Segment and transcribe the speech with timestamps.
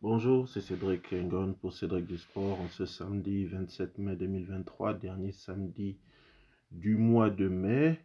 [0.00, 5.32] Bonjour, c'est Cédric Engon pour Cédric du Sport en ce samedi 27 mai 2023, dernier
[5.32, 5.98] samedi
[6.70, 7.98] du mois de mai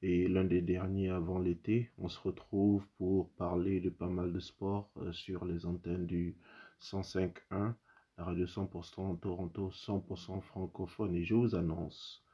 [0.00, 1.90] et l'un des derniers avant l'été.
[1.98, 6.36] On se retrouve pour parler de pas mal de sport euh, sur les antennes du
[6.82, 7.74] 105.1,
[8.16, 11.16] la radio 100% Toronto, 100% francophone.
[11.16, 12.24] Et je vous annonce,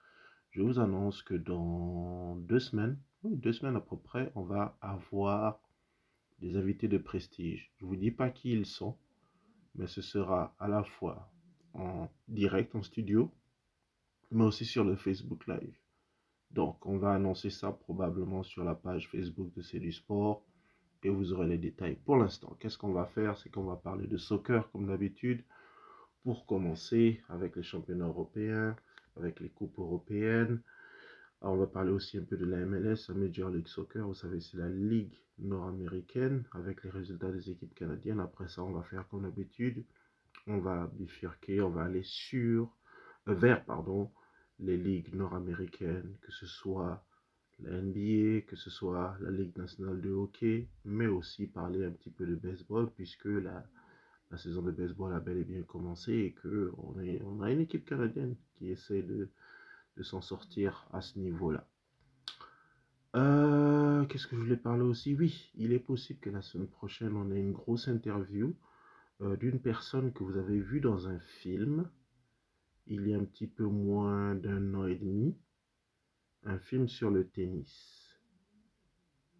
[0.50, 5.58] je vous annonce que dans deux semaines, deux semaines à peu près, on va avoir
[6.38, 7.72] des invités de prestige.
[7.78, 8.94] Je ne vous dis pas qui ils sont,
[9.76, 11.30] mais ce sera à la fois
[11.74, 13.30] en direct, en studio,
[14.30, 15.76] mais aussi sur le Facebook Live.
[16.50, 20.44] Donc, on va annoncer ça probablement sur la page Facebook de C'est Sport
[21.02, 21.96] et vous aurez les détails.
[22.04, 23.36] Pour l'instant, qu'est-ce qu'on va faire?
[23.38, 25.44] C'est qu'on va parler de soccer comme d'habitude
[26.22, 28.74] pour commencer avec les championnats européens,
[29.16, 30.60] avec les coupes européennes.
[31.42, 34.06] On va parler aussi un peu de la MLS, la Major League Soccer.
[34.06, 38.20] Vous savez, c'est la ligue nord-américaine avec les résultats des équipes canadiennes.
[38.20, 39.84] Après ça, on va faire comme d'habitude.
[40.46, 42.70] On va bifurquer, on va aller sur,
[43.28, 44.10] euh, vers, pardon,
[44.60, 47.04] les ligues nord-américaines, que ce soit
[47.60, 52.10] la NBA, que ce soit la Ligue nationale de hockey, mais aussi parler un petit
[52.10, 53.66] peu de baseball, puisque la,
[54.30, 57.84] la saison de baseball a bel et bien commencé et qu'on on a une équipe
[57.84, 59.28] canadienne qui essaie de,
[59.96, 61.66] de s'en sortir à ce niveau-là.
[63.14, 65.14] Euh, qu'est-ce que je voulais parler aussi?
[65.14, 68.54] Oui, il est possible que la semaine prochaine, on ait une grosse interview
[69.22, 71.88] euh, d'une personne que vous avez vue dans un film
[72.86, 75.36] il y a un petit peu moins d'un an et demi,
[76.44, 78.20] un film sur le tennis.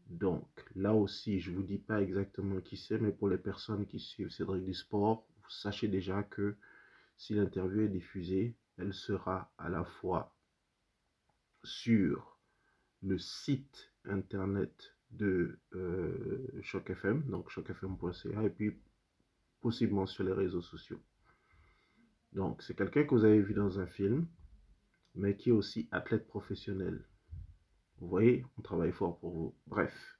[0.09, 3.87] Donc, là aussi, je ne vous dis pas exactement qui c'est, mais pour les personnes
[3.87, 6.57] qui suivent Cédric du Sport, vous sachez déjà que
[7.17, 10.36] si l'interview est diffusée, elle sera à la fois
[11.67, 12.39] sur
[13.03, 18.81] le site internet de euh, Choc FM, donc chocfm.ca, et puis
[19.61, 21.01] possiblement sur les réseaux sociaux.
[22.33, 24.27] Donc, c'est quelqu'un que vous avez vu dans un film,
[25.15, 27.05] mais qui est aussi athlète professionnel.
[27.99, 29.57] Vous voyez, on travaille fort pour vous.
[29.67, 30.19] Bref,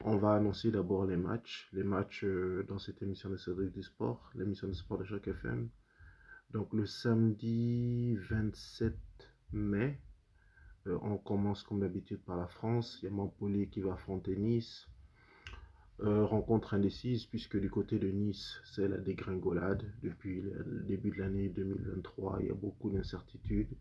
[0.00, 1.68] on va annoncer d'abord les matchs.
[1.72, 5.28] Les matchs euh, dans cette émission de Cédric du Sport, l'émission de sport de Choc
[5.28, 5.68] FM.
[6.50, 8.96] Donc, le samedi 27
[9.52, 10.00] mai,
[10.86, 12.98] euh, on commence comme d'habitude par la France.
[13.02, 14.88] Il y a Montpellier qui va affronter Nice.
[16.00, 19.84] Euh, rencontre indécise puisque du côté de Nice, c'est la dégringolade.
[20.02, 23.74] Depuis le début de l'année 2023, il y a beaucoup d'incertitudes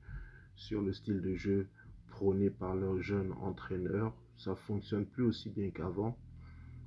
[0.55, 1.67] sur le style de jeu
[2.07, 4.13] prôné par leurs jeunes entraîneurs.
[4.37, 6.17] Ça fonctionne plus aussi bien qu'avant.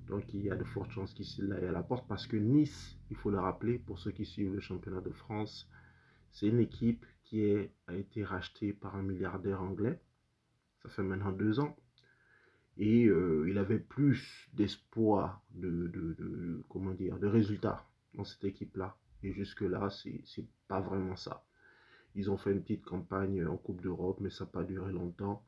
[0.09, 2.97] Donc il y a de fortes chances qu'il aille à la porte parce que Nice,
[3.11, 5.69] il faut le rappeler pour ceux qui suivent le championnat de France,
[6.33, 10.01] c'est une équipe qui a été rachetée par un milliardaire anglais
[10.89, 11.77] fait maintenant deux ans.
[12.77, 17.85] Et euh, il avait plus d'espoir, de, comment dire, de résultats
[18.15, 18.97] dans cette équipe-là.
[19.23, 21.45] Et jusque-là, c'est pas vraiment ça.
[22.15, 25.45] Ils ont fait une petite campagne en Coupe d'Europe, mais ça n'a pas duré longtemps.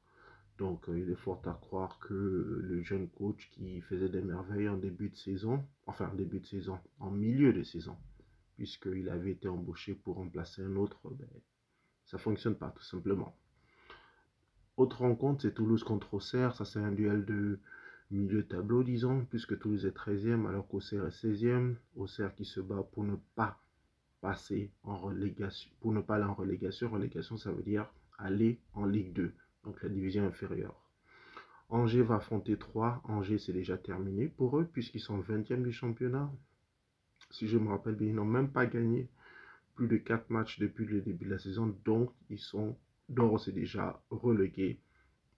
[0.59, 4.69] Donc, euh, il est fort à croire que le jeune coach qui faisait des merveilles
[4.69, 7.97] en début de saison, enfin en début de saison, en milieu de saison,
[8.57, 11.28] puisqu'il avait été embauché pour remplacer un autre, ben,
[12.05, 13.34] ça ne fonctionne pas tout simplement.
[14.80, 16.56] Autre rencontre, c'est Toulouse contre Auxerre.
[16.56, 17.58] Ça, c'est un duel de
[18.10, 21.74] milieu tableau, disons, puisque Toulouse est 13e alors qu'Auxerre est 16e.
[21.96, 23.60] Auxerre qui se bat pour ne pas
[24.22, 26.88] passer en relégation, pour ne pas aller en relégation.
[26.88, 30.80] Relégation, ça veut dire aller en Ligue 2, donc la division inférieure.
[31.68, 33.02] Angers va affronter 3.
[33.04, 36.32] Angers, c'est déjà terminé pour eux, puisqu'ils sont 20e du championnat.
[37.28, 39.10] Si je me rappelle bien, ils n'ont même pas gagné
[39.74, 42.78] plus de 4 matchs depuis le début de la saison, donc ils sont
[43.10, 44.81] Dor c'est déjà relégué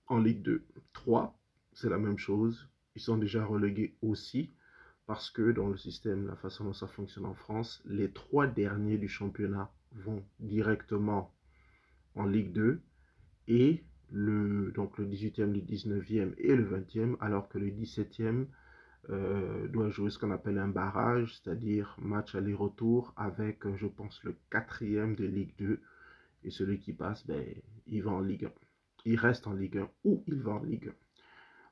[0.07, 0.65] en Ligue 2.
[0.93, 1.39] 3,
[1.73, 2.69] c'est la même chose.
[2.95, 4.53] Ils sont déjà relégués aussi
[5.07, 8.99] parce que dans le système, la façon dont ça fonctionne en France, les trois derniers
[8.99, 11.35] du championnat vont directement
[12.15, 12.81] en Ligue 2
[13.49, 18.47] et le, donc le 18e, le 19e et le 20e, alors que le 17e
[19.11, 24.37] euh, doit jouer ce qu'on appelle un barrage, c'est-à-dire match aller-retour avec, je pense, le
[24.51, 25.81] quatrième de Ligue 2
[26.45, 27.45] et celui qui passe, ben,
[27.87, 28.53] il va en Ligue 1.
[29.05, 30.93] Il reste en Ligue 1 ou il va en Ligue 1.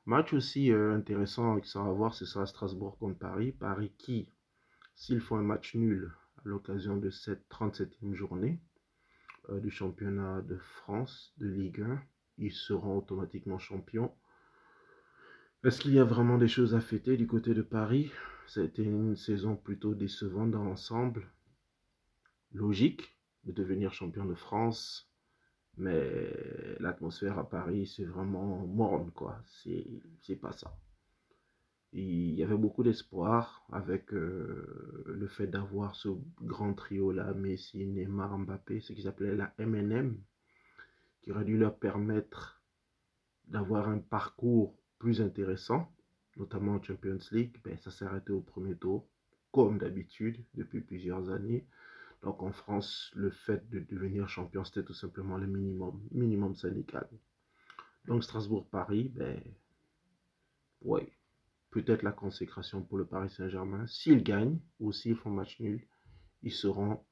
[0.05, 3.51] Match aussi euh, intéressant qui sera à voir, ce sera Strasbourg contre Paris.
[3.51, 4.29] Paris qui,
[4.95, 8.59] s'ils font un match nul à l'occasion de cette 37e journée
[9.49, 12.01] euh, du championnat de France de Ligue 1,
[12.39, 14.11] ils seront automatiquement champions.
[15.63, 18.11] Est-ce qu'il y a vraiment des choses à fêter du côté de Paris?
[18.57, 21.31] Été une saison plutôt décevante dans l'ensemble.
[22.51, 23.15] Logique,
[23.45, 25.11] de devenir champion de France.
[25.77, 26.31] Mais
[26.79, 29.41] l'atmosphère à Paris, c'est vraiment morne, quoi.
[30.21, 30.77] C'est pas ça.
[31.93, 36.09] il y avait beaucoup d'espoir avec euh, le fait d'avoir ce
[36.41, 40.17] grand trio-là, Messi, Neymar, Mbappé, ce qu'ils appelaient la MNM,
[41.21, 42.61] qui aurait dû leur permettre
[43.47, 45.91] d'avoir un parcours plus intéressant,
[46.37, 47.57] notamment en Champions League.
[47.63, 49.07] Ben, ça s'est arrêté au premier tour,
[49.51, 51.65] comme d'habitude, depuis plusieurs années.
[52.21, 57.07] Donc en France, le fait de devenir champion, c'était tout simplement le minimum, minimum syndical.
[58.05, 59.41] Donc Strasbourg-Paris, ben,
[60.81, 61.11] ouais,
[61.71, 63.87] peut-être la consécration pour le Paris Saint-Germain.
[63.87, 65.87] S'ils gagnent ou s'ils font match nul,
[66.43, 67.03] ils seront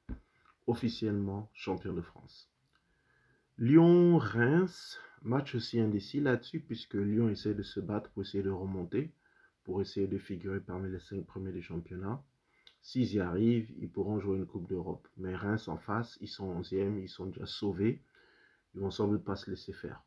[0.66, 2.48] officiellement champions de France.
[3.58, 9.12] Lyon-Reims, match aussi indécis là-dessus, puisque Lyon essaie de se battre pour essayer de remonter,
[9.64, 12.22] pour essayer de figurer parmi les cinq premiers du championnat.
[12.82, 15.06] S'ils y arrivent, ils pourront jouer une Coupe d'Europe.
[15.16, 18.02] Mais Reims en face, ils sont 11e, ils sont déjà sauvés.
[18.74, 20.02] Ils vont sans doute pas se laisser faire.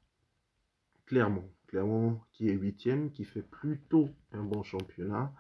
[1.05, 5.33] Clermont, Clermont qui est huitième, qui fait plutôt un bon championnat,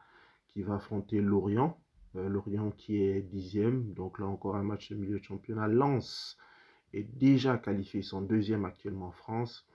[0.49, 1.79] qui va affronter Lorient.
[2.15, 5.67] Euh, Lorient qui est dixième, donc là encore un match de milieu de championnat.
[5.67, 6.37] Lens
[6.93, 9.65] est déjà qualifié, ils sont deuxième actuellement en France.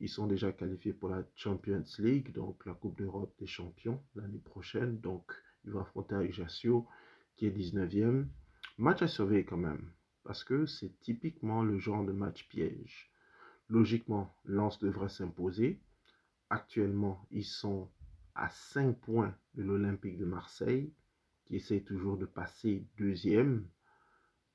[0.00, 4.40] Ils sont déjà qualifiés pour la Champions League, donc la Coupe d'Europe des champions l'année
[4.40, 4.98] prochaine.
[4.98, 5.32] Donc,
[5.64, 6.88] il va affronter Ajaccio
[7.36, 8.26] qui est 19e.
[8.78, 9.92] Match à sauver quand même,
[10.24, 13.12] parce que c'est typiquement le genre de match piège.
[13.68, 15.80] Logiquement, Lens devrait s'imposer.
[16.50, 17.90] Actuellement, ils sont
[18.34, 20.92] à 5 points de l'Olympique de Marseille,
[21.44, 23.66] qui essaie toujours de passer deuxième.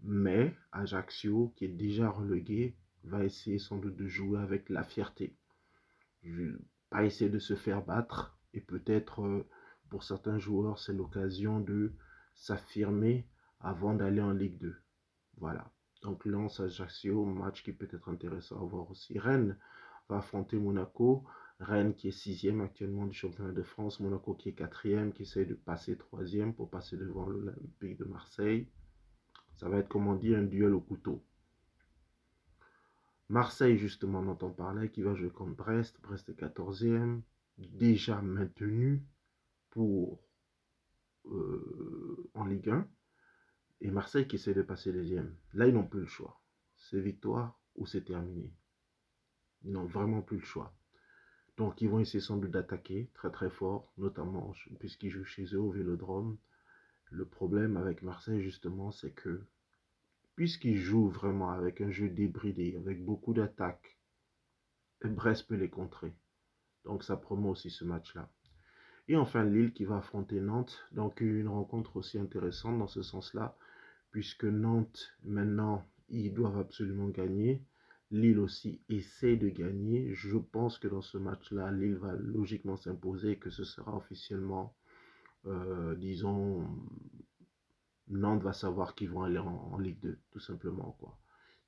[0.02, 5.36] Mais Ajaccio, qui est déjà relégué, va essayer sans doute de jouer avec la fierté.
[6.90, 8.38] Pas essayer de se faire battre.
[8.54, 9.48] Et peut-être, euh,
[9.90, 11.94] pour certains joueurs, c'est l'occasion de
[12.38, 13.28] s'affirmer
[13.60, 14.76] avant d'aller en Ligue 2.
[15.38, 15.70] Voilà.
[16.04, 19.20] Donc Lens Ajaccio, match qui peut être intéressant à voir aussi.
[19.20, 19.58] Rennes
[20.08, 21.26] va affronter Monaco.
[21.60, 24.00] Rennes qui est sixième actuellement du championnat de France.
[24.00, 28.70] Monaco qui est quatrième, qui essaie de passer troisième pour passer devant l'Olympique de Marseille.
[29.56, 31.26] Ça va être, comme on un duel au couteau.
[33.30, 36.00] Marseille, justement, dont on parlait, qui va jouer contre Brest.
[36.02, 37.22] Brest est 14e,
[37.58, 39.04] déjà maintenu
[39.72, 40.27] pour
[41.32, 42.88] euh, en Ligue 1
[43.82, 45.36] et Marseille qui essaie de passer deuxième.
[45.54, 46.42] Là, ils n'ont plus le choix.
[46.76, 48.54] C'est victoire ou c'est terminé.
[49.64, 50.74] Ils n'ont vraiment plus le choix.
[51.58, 55.60] Donc, ils vont essayer sans doute d'attaquer très très fort, notamment puisqu'ils jouent chez eux
[55.60, 56.38] au Vélodrome.
[57.10, 59.44] Le problème avec Marseille, justement, c'est que
[60.36, 63.98] puisqu'ils jouent vraiment avec un jeu débridé, avec beaucoup d'attaques,
[65.04, 66.14] Brest peut les contrer.
[66.84, 68.30] Donc, ça promet aussi ce match-là.
[69.08, 70.86] Et enfin, Lille qui va affronter Nantes.
[70.92, 73.58] Donc, une rencontre aussi intéressante dans ce sens-là,
[74.12, 77.64] puisque Nantes, maintenant, ils doivent absolument gagner.
[78.12, 80.14] Lille aussi essaie de gagner.
[80.14, 84.74] Je pense que dans ce match-là, Lille va logiquement s'imposer et que ce sera officiellement,
[85.46, 86.66] euh, disons,
[88.10, 90.96] Nantes va savoir qu'ils vont aller en, Ligue 2, tout simplement.
[91.00, 91.18] Quoi.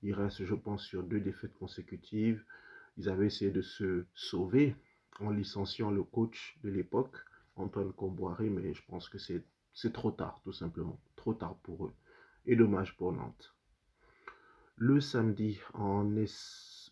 [0.02, 2.44] Il reste, je pense, sur deux défaites consécutives.
[2.98, 4.76] Ils avaient essayé de se sauver
[5.20, 7.16] en licenciant le coach de l'époque.
[7.60, 11.00] Antoine Comboiré, mais je pense que c'est trop tard, tout simplement.
[11.16, 11.94] Trop tard pour eux.
[12.46, 13.54] Et dommage pour Nantes.
[14.78, 16.26] Le samedi, en es...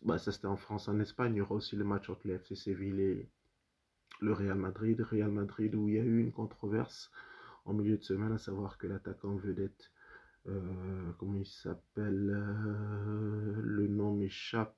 [0.03, 2.35] bah, ça c'était en France, en Espagne, il y aura aussi le match entre le
[2.35, 3.29] FC Séville et
[4.19, 4.99] le Real Madrid.
[4.99, 7.11] Real Madrid où il y a eu une controverse
[7.65, 9.91] en milieu de semaine, à savoir que l'attaquant vedette,
[10.47, 14.75] euh, comment il s'appelle, euh, le nom m'échappe,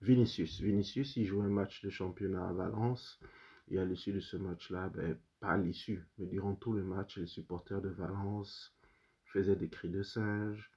[0.00, 0.60] Vinicius.
[0.60, 3.20] Vinicius, il joue un match de championnat à Valence.
[3.68, 7.16] Et à l'issue de ce match-là, ben, pas à l'issue, mais durant tout le match,
[7.18, 8.74] les supporters de Valence
[9.24, 10.70] faisaient des cris de singe,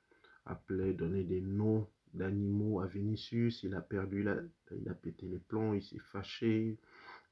[0.45, 3.63] appelaient, donnaient des noms d'animaux à Vinicius.
[3.63, 4.37] Il a perdu, la,
[4.71, 6.77] il a pété les plombs, il s'est fâché.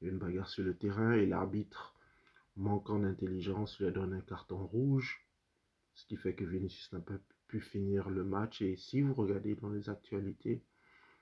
[0.02, 1.96] Il y a une bagarre sur le terrain et l'arbitre,
[2.58, 5.26] manquant d'intelligence, lui a donné un carton rouge.
[5.96, 8.62] Ce qui fait que Vinicius n'a pas pu finir le match.
[8.62, 10.62] Et si vous regardez dans les actualités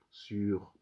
[0.09, 0.73] sur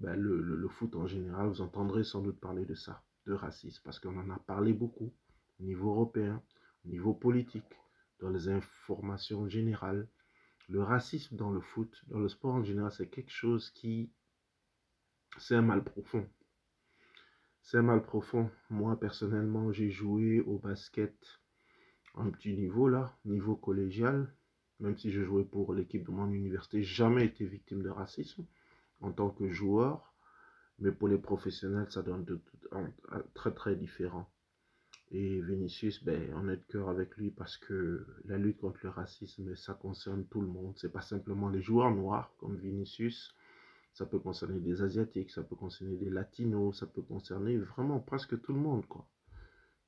[0.00, 3.98] ben, le, foot en général, vous entendrez sans doute parler de ça, de racisme, parce
[3.98, 5.12] qu'on en a parlé beaucoup
[5.58, 6.42] au niveau européen,
[6.84, 7.64] au niveau politique,
[8.20, 10.08] dans les informations générales.
[10.68, 14.12] Le racisme dans le foot, dans le sport en général, c'est quelque chose qui...
[15.38, 16.28] C'est un mal profond.
[17.62, 18.50] C'est un mal profond.
[18.70, 21.40] Moi, personnellement, j'ai joué au basket
[22.14, 24.32] à un petit niveau, là, niveau collégial.
[24.80, 28.46] Même si je jouais pour l'équipe de mon université, jamais été victime de racisme
[29.00, 30.14] en tant que joueur,
[30.78, 32.40] mais pour les professionnels, ça donne de,
[33.34, 34.28] très très différent.
[35.10, 38.90] Et Vinicius, ben, on est de cœur avec lui parce que la lutte contre le
[38.90, 40.74] racisme, ça concerne tout le monde.
[40.76, 43.34] C'est pas simplement les joueurs noirs comme Vinicius.
[43.94, 48.40] Ça peut concerner des Asiatiques, ça peut concerner des Latinos, ça peut concerner vraiment presque
[48.42, 49.08] tout le monde, quoi.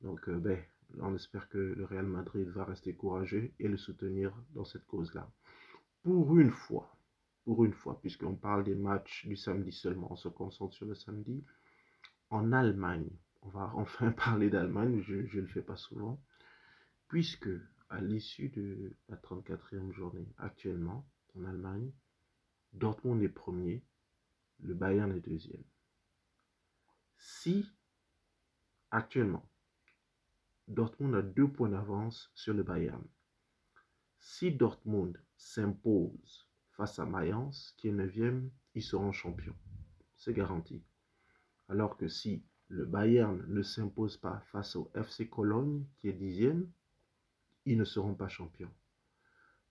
[0.00, 0.58] Donc, euh, ben,
[0.98, 5.30] on espère que le Real Madrid va rester courageux et le soutenir dans cette cause-là.
[6.02, 6.90] Pour une fois,
[7.44, 10.94] pour une fois, puisqu'on parle des matchs du samedi seulement, on se concentre sur le
[10.94, 11.44] samedi.
[12.30, 13.10] En Allemagne,
[13.42, 16.22] on va enfin parler d'Allemagne, je ne le fais pas souvent,
[17.08, 17.48] puisque
[17.88, 21.90] à l'issue de la 34e journée actuellement en Allemagne,
[22.72, 23.82] Dortmund est premier,
[24.60, 25.64] le Bayern est deuxième.
[27.18, 27.66] Si
[28.90, 29.48] actuellement
[30.68, 33.04] Dortmund a deux points d'avance sur le Bayern,
[34.20, 36.49] si Dortmund s'impose
[36.80, 39.54] face à Mayence, qui est 9e, ils seront champions.
[40.16, 40.82] C'est garanti.
[41.68, 46.64] Alors que si le Bayern ne s'impose pas face au FC Cologne, qui est 10e,
[47.66, 48.72] ils ne seront pas champions.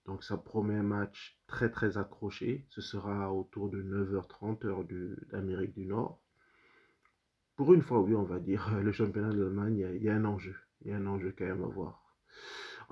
[0.06, 2.64] Donc ça promet un match très très accroché.
[2.68, 4.84] Ce sera autour de 9h30 heure
[5.32, 6.22] d'Amérique du Nord.
[7.56, 10.54] Pour une fois, oui, on va dire, le championnat d'Allemagne, il y, a un enjeu.
[10.82, 12.16] Il y a un enjeu quand même à voir.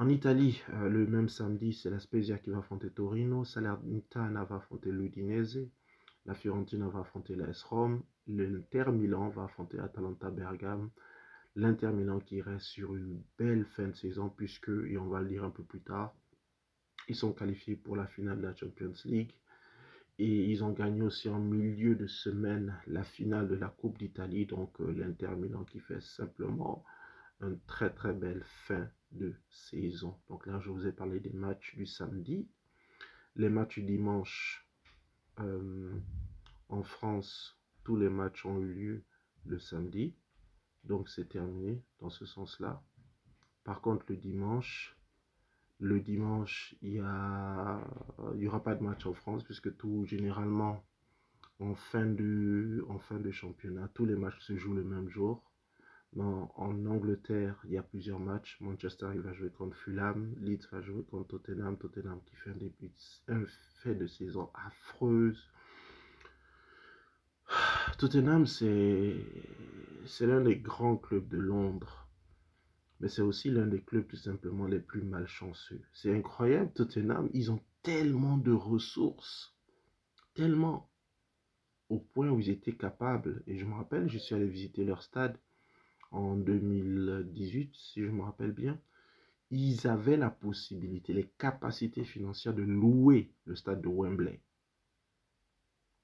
[0.01, 4.57] En Italie, euh, le même samedi, c'est la Spezia qui va affronter Torino, Salernitana va
[4.57, 5.69] affronter l'Udinese,
[6.25, 10.91] la Fiorentina va affronter l'AS Rome, l'Inter Milan va affronter Atalanta Bergame,
[11.57, 15.31] l'Inter Milan qui reste sur une belle fin de saison puisque, et on va le
[15.31, 16.15] dire un peu plus tard,
[17.09, 19.35] ils sont qualifiés pour la finale de la Champions League
[20.21, 24.47] et ils ont gagné aussi en milieu de semaine la finale de la Coupe d'Italie,
[24.47, 26.85] donc euh, l'Inter Milan qui fait simplement
[27.41, 30.19] une très très belle fin de saison.
[30.29, 32.49] Donc là, je vous ai parlé des matchs du samedi.
[33.37, 34.69] Les matchs du dimanche
[35.41, 35.99] euh,
[36.69, 39.05] en France, tous les matchs ont eu lieu
[39.47, 40.15] le samedi.
[40.85, 42.83] Donc c'est terminé dans ce sens-là.
[43.65, 44.97] Par contre, le dimanche,
[45.79, 50.85] le dimanche, il n'y aura pas de match en France puisque tout, généralement,
[51.61, 55.48] en fin de championnat, tous les matchs se jouent le même jour
[56.17, 58.57] en Angleterre, il y a plusieurs matchs.
[58.61, 60.35] Manchester, il va jouer contre Fulham.
[60.41, 61.77] Leeds va jouer contre Tottenham.
[61.77, 62.91] Tottenham qui fait un début,
[63.29, 63.45] un
[63.83, 65.49] fait de saison affreuse.
[67.99, 69.17] Tottenham, c'est
[70.21, 72.09] l'un des grands clubs de Londres.
[73.01, 75.83] Mais c'est aussi l'un des clubs tout simplement les plus malchanceux.
[75.93, 79.55] C'est incroyable, Tottenham, ils ont tellement de ressources.
[80.35, 80.91] Tellement.
[81.91, 83.43] Au point où ils étaient capables.
[83.47, 85.39] Et je me rappelle, je suis allé visiter leur stade
[86.11, 88.81] en 2018, si je me rappelle bien,
[89.51, 94.43] ils avaient la possibilité, les capacités financières de louer le stade de Wembley.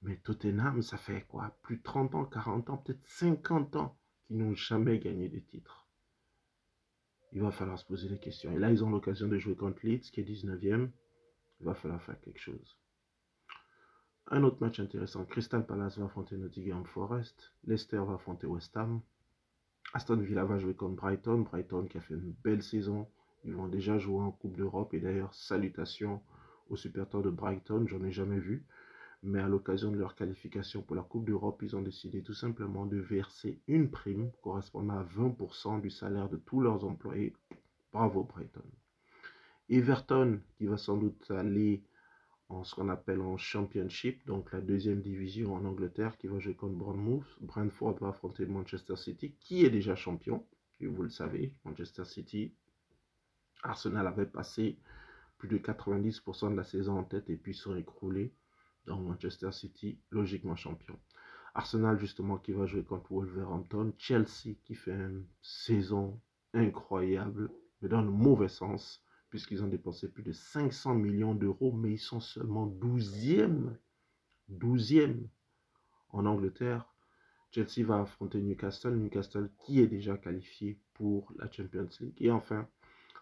[0.03, 1.57] Mais Tottenham, ça fait quoi?
[1.63, 5.89] Plus de 30 ans, 40 ans, peut-être 50 ans qu'ils n'ont jamais gagné de titre.
[7.33, 8.53] Il va falloir se poser des questions.
[8.53, 10.91] Et là, ils ont l'occasion de jouer contre Leeds, qui est 19e.
[11.61, 12.79] Il va falloir faire quelque chose.
[14.29, 15.25] Un autre match intéressant.
[15.25, 17.53] Crystal Palace va affronter Nottingham Forest.
[17.65, 19.03] Leicester va affronter West Ham.
[19.95, 21.43] Aston Villa va jouer contre Brighton.
[21.43, 23.07] Brighton qui a fait une belle saison.
[23.45, 24.93] Ils vont déjà jouer en Coupe d'Europe.
[24.93, 26.21] Et d'ailleurs, salutations
[26.69, 27.87] aux supporters de Brighton.
[27.87, 28.67] J'en ai jamais vu.
[29.23, 32.87] Mais à l'occasion de leur qualification pour la Coupe d'Europe, ils ont décidé tout simplement
[32.87, 37.33] de verser une prime correspondant à 20% du salaire de tous leurs employés.
[37.93, 38.65] Bravo Brighton.
[39.71, 41.85] Everton qui va sans doute aller
[42.63, 46.75] ce qu'on appelle en Championship, donc la deuxième division en Angleterre, qui va jouer contre
[46.75, 47.25] Bournemouth.
[47.41, 50.47] Brentford va affronter Manchester City, qui est déjà champion,
[50.81, 52.55] et vous le savez, Manchester City.
[53.63, 54.79] Arsenal avait passé
[55.39, 58.35] plus de 90% de la saison en tête et puis se écroulé
[58.87, 60.99] dans Manchester City, logiquement champion.
[61.55, 63.93] Arsenal, justement, qui va jouer contre Wolverhampton.
[63.97, 66.21] Chelsea, qui fait une saison
[66.53, 69.04] incroyable, mais dans le mauvais sens
[69.35, 73.75] puisqu'ils ont dépensé plus de 500 millions d'euros, mais ils sont seulement 12e,
[74.49, 75.27] 12e
[76.11, 76.87] en Angleterre.
[77.51, 82.15] Chelsea va affronter Newcastle, Newcastle qui est déjà qualifié pour la Champions League.
[82.19, 82.69] Et enfin,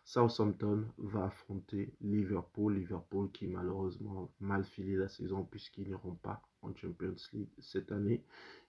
[0.04, 6.74] Southampton va affronter Liverpool, Liverpool qui malheureusement mal filé la saison puisqu'ils n'iront pas en
[6.74, 8.22] Champions League cette année.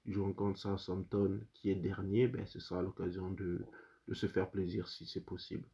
[0.06, 3.66] Ils joueront contre Southampton qui est dernier, ben, ce sera l'occasion de
[4.14, 5.68] se faire plaisir si c'est possible.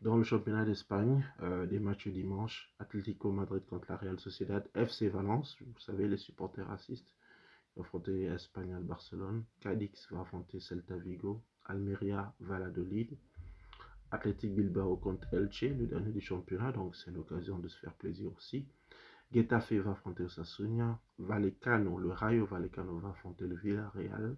[0.00, 5.08] Dans le championnat d'Espagne, euh, des matchs dimanche, Atlético Madrid contre la Real Sociedad, FC
[5.08, 7.14] Valence, vous savez, les supporters racistes,
[7.80, 13.16] affronter Espagnol Barcelone, Cadix va affronter Celta Vigo, Almeria Valladolid,
[14.10, 18.30] Athletic Bilbao contre Elche, le dernier du championnat, donc c'est l'occasion de se faire plaisir
[18.36, 18.66] aussi.
[19.32, 24.36] Getafe va affronter Osasuna, Vallecano, le Rayo Vallecano va affronter le Villarreal,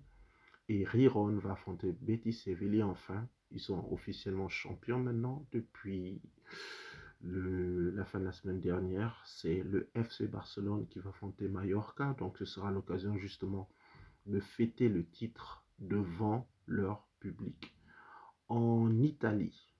[0.69, 6.20] et Riron va affronter Betis Séville enfin ils sont officiellement champions maintenant depuis
[7.22, 9.22] la fin de la semaine dernière.
[9.24, 12.14] C'est le FC Barcelone qui va affronter Mallorca.
[12.18, 13.68] Donc ce sera l'occasion justement
[14.26, 17.72] de fêter le titre devant leur public.
[18.48, 19.74] en Italie.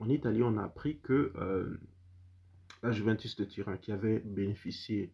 [0.00, 1.80] En Italie, on a appris que euh,
[2.82, 5.12] la Juventus de Turin, qui avait bénéficié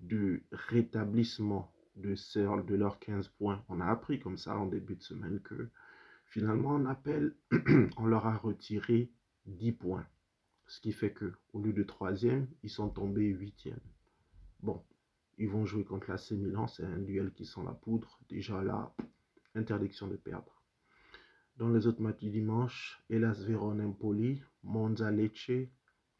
[0.00, 2.14] du rétablissement de,
[2.62, 5.70] de leurs 15 points, on a appris comme ça en début de semaine que
[6.32, 7.34] finalement, on appelle,
[7.98, 9.12] on leur a retiré
[9.44, 10.06] 10 points.
[10.66, 13.80] Ce qui fait que au lieu de troisième, ils sont tombés huitième.
[14.60, 14.82] Bon,
[15.36, 18.18] ils vont jouer contre la C Milan, c'est un duel qui sent la poudre.
[18.30, 18.94] Déjà là,
[19.54, 20.62] interdiction de perdre.
[21.58, 25.68] Dans les autres matchs du dimanche, Elas Véron Empoli, Monza Lecce,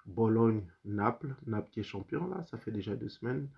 [0.04, 3.48] Bologne Naples, Naples qui est champion là, ça fait déjà deux semaines.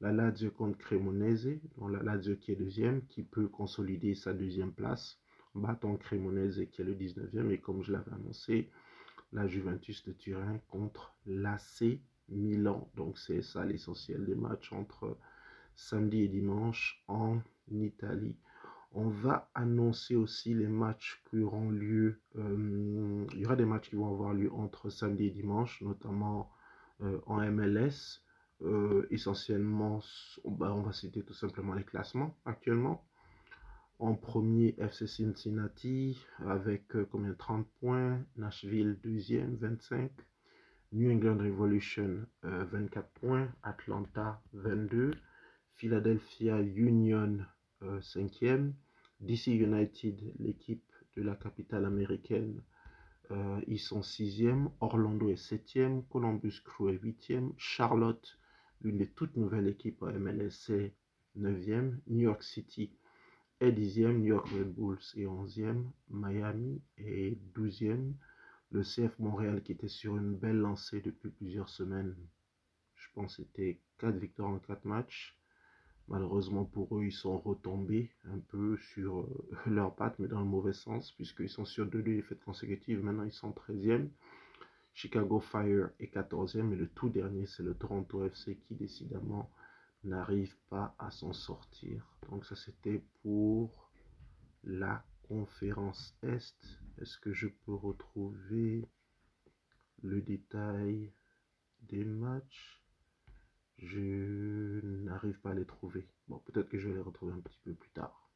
[0.00, 4.72] La Lazio contre Cremonese, donc la Lazio qui est deuxième, qui peut consolider sa deuxième
[4.72, 5.18] place,
[5.56, 7.50] battant Cremonese qui est le 19e.
[7.50, 8.70] Et comme je l'avais annoncé,
[9.32, 12.88] la Juventus de Turin contre l'AC Milan.
[12.96, 15.16] Donc c'est ça l'essentiel des matchs entre
[15.74, 18.36] samedi et dimanche en Italie.
[18.92, 22.18] On va annoncer aussi les matchs qui auront lieu.
[22.36, 26.50] Euh, il y aura des matchs qui vont avoir lieu entre samedi et dimanche, notamment
[27.02, 28.22] euh, en MLS.
[28.62, 30.00] Euh, essentiellement,
[30.44, 33.04] on va citer tout simplement les classements actuellement.
[33.98, 38.20] En premier, FC Cincinnati avec combien 30 points.
[38.36, 40.10] Nashville, deuxième, 25.
[40.92, 43.48] New England Revolution, 24 points.
[43.62, 45.12] Atlanta, 22.
[45.72, 47.38] Philadelphia Union,
[47.82, 48.72] 5e.
[49.20, 52.62] DC United, l'équipe de la capitale américaine,
[53.30, 54.68] euh, ils sont sixième.
[54.80, 56.04] Orlando est septième.
[56.04, 57.52] Columbus Crew est huitième.
[57.56, 58.38] Charlotte,
[58.82, 60.92] l'une des toutes nouvelles équipes à MLS,
[61.34, 62.00] neuvième.
[62.06, 62.92] New York City
[63.60, 64.18] est dixième.
[64.18, 65.90] New York Red Bulls est onzième.
[66.10, 68.14] Miami est douzième.
[68.70, 72.14] Le CF Montréal qui était sur une belle lancée depuis plusieurs semaines.
[72.96, 75.38] Je pense c'était quatre victoires en quatre matchs.
[76.08, 80.46] Malheureusement pour eux, ils sont retombés un peu sur euh, leurs pattes, mais dans le
[80.46, 83.02] mauvais sens, puisqu'ils sont sur deux défaites consécutives.
[83.02, 84.08] Maintenant, ils sont 13e.
[84.94, 86.72] Chicago Fire est 14e.
[86.72, 89.50] Et le tout dernier, c'est le Toronto FC qui, décidément,
[90.06, 92.04] n'arrive pas à s'en sortir.
[92.30, 93.90] Donc, ça, c'était pour
[94.64, 96.56] la conférence Est.
[96.98, 98.88] Est-ce que je peux retrouver
[100.02, 101.12] le détail
[101.82, 102.82] des matchs?
[103.78, 106.08] Je n'arrive pas à les trouver.
[106.28, 108.30] Bon, peut-être que je vais les retrouver un petit peu plus tard.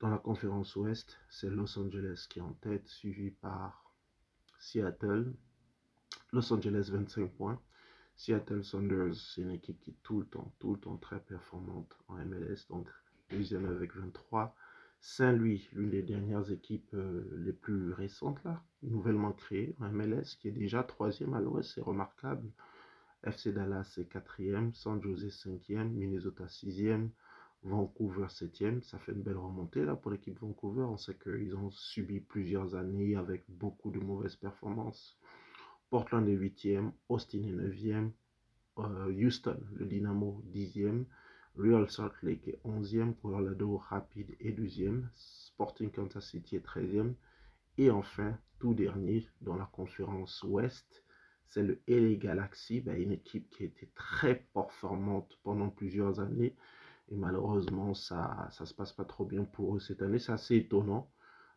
[0.00, 3.94] Dans la conférence Ouest, c'est Los Angeles qui est en tête, suivi par
[4.58, 5.32] Seattle.
[6.32, 7.60] Los Angeles 25 points.
[8.20, 11.96] Seattle Saunders, c'est une équipe qui est tout le temps, tout le temps très performante
[12.06, 12.86] en MLS, donc
[13.30, 14.54] deuxième avec 23.
[15.00, 20.48] Saint-Louis, l'une des dernières équipes euh, les plus récentes là, nouvellement créée en MLS, qui
[20.48, 22.46] est déjà troisième à l'Ouest, c'est remarquable.
[23.24, 27.08] FC Dallas est quatrième, San Jose cinquième, Minnesota sixième,
[27.62, 28.82] Vancouver septième.
[28.82, 30.82] Ça fait une belle remontée là pour l'équipe Vancouver.
[30.82, 35.18] On sait qu'ils ont subi plusieurs années avec beaucoup de mauvaises performances.
[35.90, 38.12] Portland est huitième, Austin est neuvième,
[38.78, 41.04] euh, Houston, le Dynamo dixième,
[41.56, 47.16] Real Salt Lake est onzième, Colorado Rapid est douzième, Sporting Kansas City est treizième.
[47.76, 51.02] Et enfin, tout dernier dans la conférence Ouest,
[51.48, 56.54] c'est le LA Galaxy, ben, une équipe qui a été très performante pendant plusieurs années.
[57.08, 60.20] Et malheureusement, ça ne se passe pas trop bien pour eux cette année.
[60.20, 61.10] C'est assez étonnant,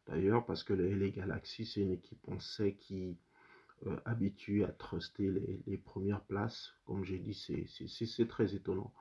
[0.08, 3.19] d'ailleurs, parce que le LA Galaxy, c'est une équipe, on sait, qui
[3.88, 5.30] euh, habitue à truster
[5.67, 6.74] les, premières places.
[6.86, 8.93] Comme j'ai dit, c'est très étonnant.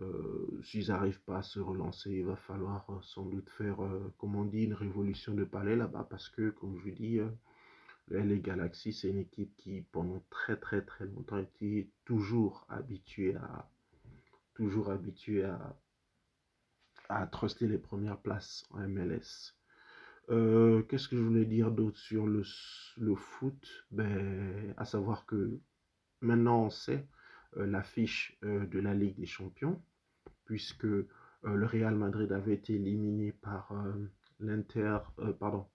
[0.00, 3.78] Euh, s'ils n'arrivent pas à se relancer, il va falloir euh, sans doute faire,
[4.18, 7.20] comme on dit, une révolution de palais là-bas, parce que, comme je vous dis,
[8.08, 13.68] les Galaxy, c'est une équipe qui, pendant très très très longtemps, était toujours habituée à
[14.54, 15.44] toujours habituée
[17.08, 19.55] à truster les premières places en MLS.
[20.30, 22.42] Euh, qu'est-ce que je voulais dire d'autre sur le,
[22.96, 23.86] le, foot?
[23.92, 25.60] Ben, À savoir que
[26.20, 27.06] maintenant on sait
[27.56, 29.80] euh, l'affiche euh, de la Ligue des Champions,
[30.44, 33.72] puisque le Real Madrid avait été éliminé par
[34.40, 34.98] l'Inter,
[35.38, 35.66] pardon,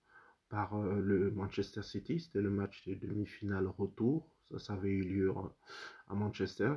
[0.50, 2.20] par le Manchester City.
[2.20, 4.28] C'était le match de demi-finale retour.
[4.50, 5.34] Ça, ça avait eu lieu
[6.10, 6.74] à Manchester.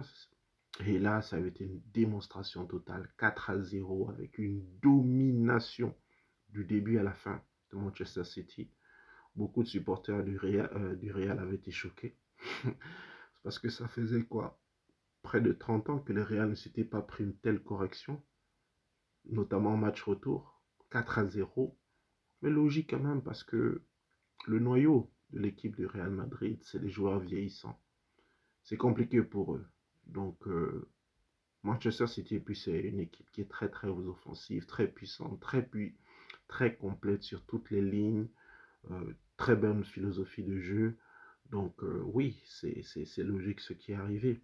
[0.86, 3.08] Et là, ça avait été une démonstration totale.
[3.18, 5.92] 4 à 0 avec une domination
[6.50, 7.42] du début à la fin
[7.78, 8.70] Manchester City.
[9.36, 12.16] Beaucoup de supporters du Real, euh, du Real avaient été choqués.
[13.42, 14.60] parce que ça faisait quoi?
[15.22, 18.22] Près de 30 ans que le Real ne s'était pas pris une telle correction.
[19.26, 20.62] Notamment en match retour.
[20.90, 21.78] 4 à 0
[22.44, 23.82] mais logique quand même parce que
[24.46, 27.80] le noyau de l'équipe du Real Madrid, c'est les joueurs vieillissants.
[28.62, 29.66] C'est compliqué pour eux.
[30.06, 30.86] Donc, euh,
[31.62, 35.68] Manchester City, puis c'est une équipe qui est très très offensive, très puissante, très,
[36.48, 38.26] très complète sur toutes les lignes.
[39.36, 40.96] très bonne philosophie de jeu.
[41.50, 44.40] Donc oui, c'est logique ce qui est arrivé.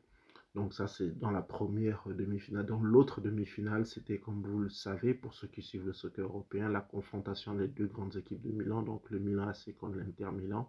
[0.54, 2.66] Donc ça, c'est dans la première demi-finale.
[2.66, 6.68] Dans l'autre demi-finale, c'était, comme vous le savez, pour ceux qui suivent le soccer européen,
[6.68, 8.82] la confrontation des deux grandes équipes de Milan.
[8.82, 10.68] Donc le Milan AC contre l'Inter Milan.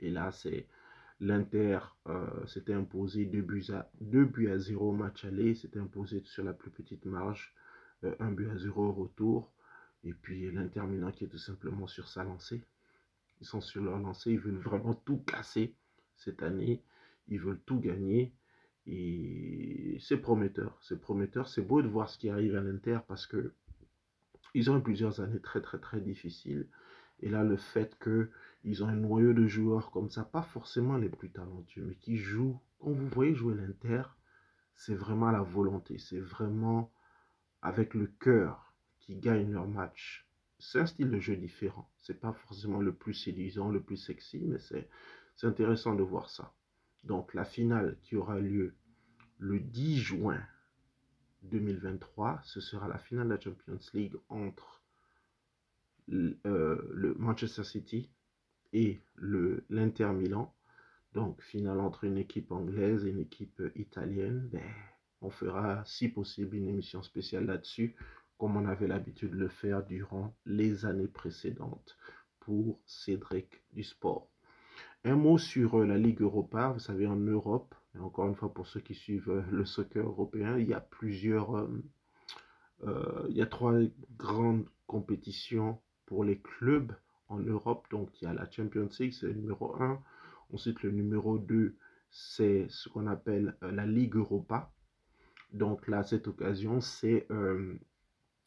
[0.00, 0.66] Et là, c'est
[1.18, 5.56] l'Inter euh, s'était imposé 2 buts, à, 2 buts à 0 au match aller.
[5.56, 7.52] S'était imposé sur la plus petite marge.
[8.04, 9.52] Euh, 1 but à 0 au retour.
[10.08, 12.64] Et puis l'Inter Milan qui est tout simplement sur sa lancée.
[13.42, 14.32] Ils sont sur leur lancée.
[14.32, 15.74] Ils veulent vraiment tout casser
[16.16, 16.82] cette année.
[17.28, 18.32] Ils veulent tout gagner.
[18.86, 21.46] Et c'est prometteur, c'est prometteur.
[21.46, 23.52] C'est beau de voir ce qui arrive à l'Inter parce que
[24.54, 26.66] ils ont eu plusieurs années très très très difficiles.
[27.20, 31.10] Et là, le fait qu'ils ont un noyau de joueurs comme ça, pas forcément les
[31.10, 34.04] plus talentueux, mais qui jouent, quand vous voyez jouer l'Inter,
[34.74, 36.90] c'est vraiment la volonté, c'est vraiment
[37.60, 38.67] avec le cœur
[39.08, 40.28] qui gagnent leur match.
[40.58, 41.90] C'est un style de jeu différent.
[41.96, 44.86] C'est pas forcément le plus séduisant, le plus sexy, mais c'est
[45.42, 46.52] intéressant de voir ça.
[47.04, 48.74] Donc la finale qui aura lieu
[49.38, 50.42] le 10 juin
[51.44, 54.82] 2023, ce sera la finale de la Champions League entre
[56.10, 58.10] euh, le Manchester City
[58.74, 59.00] et
[59.70, 60.54] l'Inter Milan.
[61.14, 64.50] Donc finale entre une équipe anglaise et une équipe italienne.
[64.52, 64.70] Ben,
[65.22, 67.96] on fera si possible une émission spéciale là-dessus,
[68.38, 71.98] comme on avait l'habitude de le faire durant les années précédentes
[72.40, 74.30] pour Cédric du Sport.
[75.04, 76.68] Un mot sur euh, la Ligue Europa.
[76.68, 80.06] Vous savez, en Europe, et encore une fois pour ceux qui suivent euh, le soccer
[80.06, 83.74] européen, il y a plusieurs, euh, il y a trois
[84.16, 86.92] grandes compétitions pour les clubs
[87.28, 87.86] en Europe.
[87.90, 90.00] Donc il y a la Champions League, c'est le numéro 1.
[90.52, 91.76] Ensuite, le numéro 2,
[92.10, 94.72] c'est ce qu'on appelle la Ligue Europa.
[95.52, 97.26] Donc là, cette occasion, c'est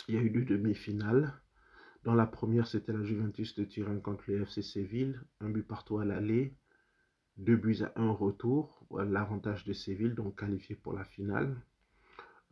[0.08, 1.34] il y a eu deux demi-finales.
[2.04, 5.20] Dans la première, c'était la Juventus de Turin contre le FC Séville.
[5.40, 6.56] Un but partout à l'aller,
[7.38, 8.86] deux buts à un retour.
[8.92, 11.62] L'avantage de Séville, donc qualifié pour la finale.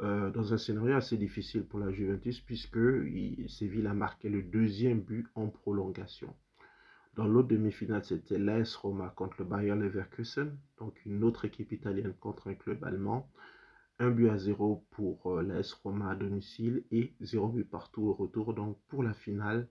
[0.01, 2.79] Euh, dans un scénario assez difficile pour la Juventus, puisque
[3.49, 6.33] Séville a marqué le deuxième but en prolongation.
[7.15, 12.13] Dans l'autre demi-finale, c'était l'AS Roma contre le Bayer Leverkusen, donc une autre équipe italienne
[12.19, 13.29] contre un club allemand.
[14.01, 18.13] Un but à 0 pour euh, l'AS Roma à domicile et 0 but partout au
[18.13, 18.53] retour.
[18.53, 19.67] Donc pour la finale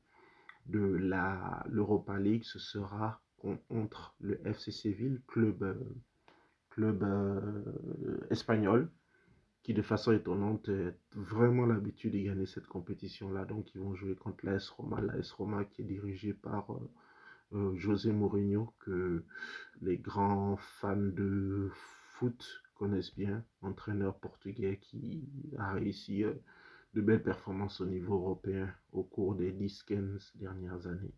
[0.66, 8.90] de l'Europa League, ce sera contre le FC Séville, club, euh, euh, espagnol,
[9.62, 13.46] qui de façon étonnante a vraiment l'habitude de gagner cette compétition-là.
[13.46, 16.78] Donc ils vont jouer contre l'AS Roma, l'AS Roma qui est dirigé par
[17.76, 19.24] José Mourinho, que
[19.80, 26.32] les grands fans de foot connaissent bien, entraîneur portugais qui a réussi euh,
[26.94, 31.14] de belles performances au niveau européen au cours des 10-15 dernières années.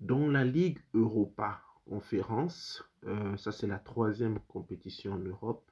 [0.00, 5.70] Dans la Ligue Europa Conférence, euh, ça c'est la troisième compétition en Europe.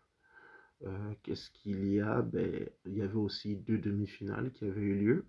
[0.86, 2.22] Euh, qu'est-ce qu'il y a?
[2.22, 5.26] Ben, Il y avait aussi deux demi-finales qui avaient eu lieu.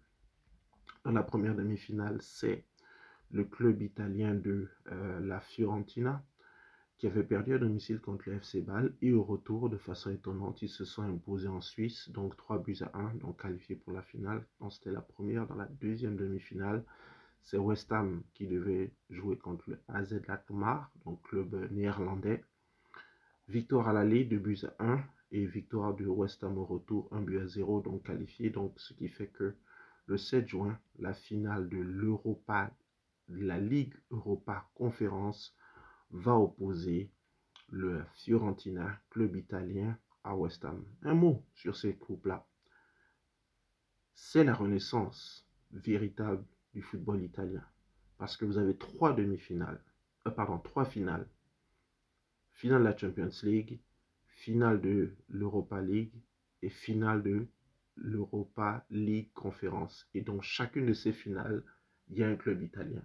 [1.03, 2.65] Dans la première demi-finale, c'est
[3.31, 4.69] le club italien de
[5.21, 6.23] la Fiorentina
[6.97, 10.61] qui avait perdu à domicile contre le FC Bâle et au retour, de façon étonnante,
[10.61, 14.01] ils se sont imposés en Suisse, donc 3 buts à 1, donc qualifiés pour la
[14.01, 14.45] finale.
[14.69, 15.45] C'était la première.
[15.45, 16.83] Dans la deuxième demi-finale,
[17.41, 20.19] c'est West Ham qui devait jouer contre le AZ
[21.03, 22.43] donc club néerlandais.
[23.49, 27.21] Victoire à l'aller, 2 buts à 1 et victoire de West Ham au retour, 1
[27.21, 28.49] but à 0, donc qualifié.
[28.49, 29.53] Donc ce qui fait que
[30.07, 32.71] le 7 juin, la finale de l'Europa,
[33.27, 35.55] la Ligue Europa Conférence
[36.11, 37.11] va opposer
[37.69, 40.83] le Fiorentina, club italien, à West Ham.
[41.03, 42.47] Un mot sur ces groupes-là.
[44.13, 47.63] C'est la renaissance véritable du football italien.
[48.17, 49.83] Parce que vous avez trois demi-finales,
[50.27, 51.27] euh, pardon, trois finales.
[52.53, 53.79] Finale de la Champions League,
[54.27, 56.13] finale de l'Europa League
[56.61, 57.47] et finale de
[57.95, 60.07] l'Europa League Conférence.
[60.13, 61.63] Et dans chacune de ces finales,
[62.07, 63.03] il y a un club italien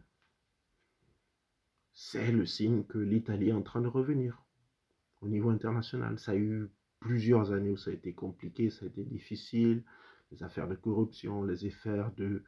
[2.02, 4.42] c'est le signe que l'Italie est en train de revenir
[5.20, 6.18] au niveau international.
[6.18, 9.84] Ça a eu plusieurs années où ça a été compliqué, ça a été difficile,
[10.32, 12.42] les affaires de corruption, les affaires de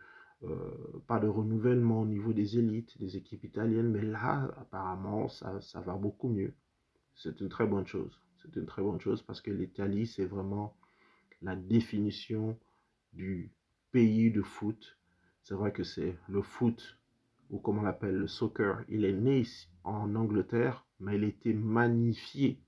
[0.45, 5.61] euh, pas de renouvellement au niveau des élites, des équipes italiennes, mais là, apparemment, ça,
[5.61, 6.55] ça va beaucoup mieux.
[7.15, 8.23] C'est une très bonne chose.
[8.39, 10.75] C'est une très bonne chose parce que l'Italie, c'est vraiment
[11.43, 12.59] la définition
[13.13, 13.53] du
[13.91, 14.97] pays de foot.
[15.43, 16.97] C'est vrai que c'est le foot
[17.53, 19.45] ou comme on l'appelle le soccer, il est né
[19.85, 22.59] en Angleterre, mais il a été magnifié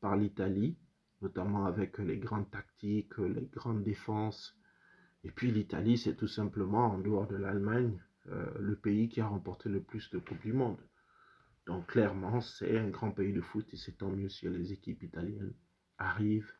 [0.00, 0.78] par l'Italie,
[1.20, 4.56] notamment avec les grandes tactiques, les grandes défenses.
[5.22, 9.26] Et puis l'Italie, c'est tout simplement, en dehors de l'Allemagne, euh, le pays qui a
[9.26, 10.80] remporté le plus de Coupes du Monde.
[11.66, 15.02] Donc clairement, c'est un grand pays de foot et c'est tant mieux si les équipes
[15.02, 15.52] italiennes
[15.98, 16.52] arrivent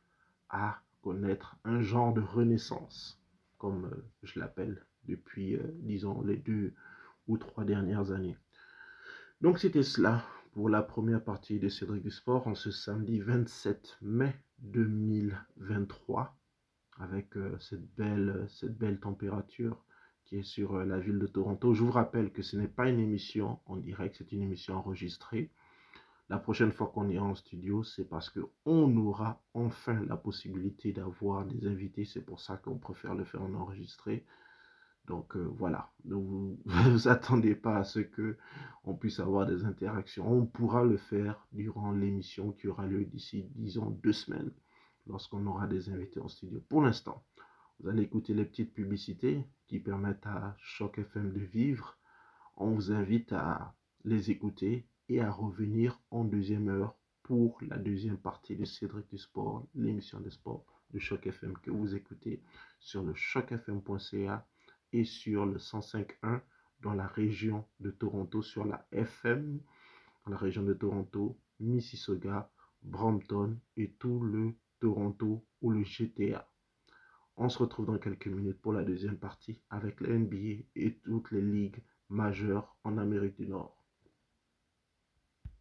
[0.50, 3.18] à connaître un genre de renaissance,
[3.56, 6.74] comme euh, je l'appelle depuis, euh, disons, les deux
[7.28, 8.36] ou trois dernières années.
[9.40, 13.98] Donc c'était cela pour la première partie de Cédric du Sport en ce samedi 27
[14.02, 16.36] mai 2023
[16.98, 19.84] avec cette, belle, cette belle température
[20.26, 21.72] qui est sur euh, la ville de Toronto.
[21.72, 25.50] Je vous rappelle que ce n'est pas une émission en direct, c'est une émission enregistrée.
[26.28, 31.44] La prochaine fois qu'on ira en studio, c'est parce qu'on aura enfin la possibilité d'avoir
[31.46, 32.04] des invités.
[32.04, 34.24] C'est pour ça qu'on préfère le faire en enregistré.
[35.06, 38.36] Donc euh, voilà, ne vous, attendez pas à ce que
[38.84, 40.30] on puisse avoir des interactions.
[40.30, 44.52] On pourra le faire durant l'émission qui aura lieu d'ici, disons, deux semaines,
[45.06, 46.60] lorsqu'on aura des invités en studio.
[46.68, 47.24] Pour l'instant,
[47.78, 51.98] vous allez écouter les petites publicités qui permettent à Choc FM de vivre.
[52.56, 58.18] On vous invite à les écouter et à revenir en deuxième heure pour la deuxième
[58.18, 62.40] partie de Cédric du Sport, l'émission de sport de Choc FM que vous écoutez
[62.78, 64.46] sur le chocfm.ca
[64.96, 66.40] et sur le 105.1
[66.80, 69.60] dans la région de Toronto, sur la FM,
[70.24, 72.50] dans la région de Toronto, Mississauga,
[72.82, 76.48] Brampton et tout le Toronto ou le GTA.
[77.36, 81.30] On se retrouve dans quelques minutes pour la deuxième partie avec la NBA et toutes
[81.30, 83.75] les ligues majeures en Amérique du Nord.